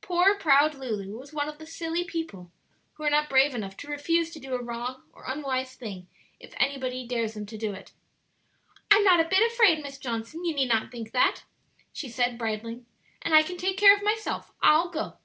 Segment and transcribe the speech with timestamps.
[0.00, 2.50] Poor proud Lulu was one of the silly people
[2.94, 6.08] who are not brave enough to refuse to do a wrong or unwise thing
[6.40, 7.92] if anybody dares them to do it.
[8.90, 11.44] "I'm not a bit afraid, Miss Johnson; you need not think that,"
[11.92, 12.86] she said, bridling;
[13.22, 14.50] "and I can take care of myself.
[14.60, 15.18] I'll go."